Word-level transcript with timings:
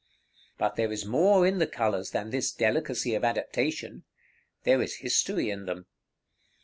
But 0.57 0.77
there 0.77 0.91
is 0.91 1.05
more 1.05 1.45
in 1.45 1.59
the 1.59 1.67
colors 1.67 2.09
than 2.09 2.31
this 2.31 2.51
delicacy 2.51 3.13
of 3.13 3.23
adaptation. 3.23 4.03
There 4.63 4.81
is 4.81 4.95
history 4.95 5.51
in 5.51 5.67
them. 5.67 5.85